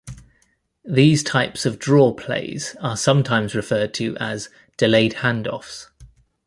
[0.83, 5.89] These types of draw plays are sometimes referred to as "delayed handoffs".